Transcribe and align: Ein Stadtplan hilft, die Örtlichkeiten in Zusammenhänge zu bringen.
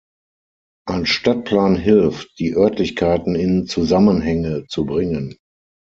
Ein 0.87 1.05
Stadtplan 1.05 1.75
hilft, 1.75 2.39
die 2.39 2.55
Örtlichkeiten 2.55 3.35
in 3.35 3.67
Zusammenhänge 3.67 4.65
zu 4.67 4.85
bringen. 4.87 5.37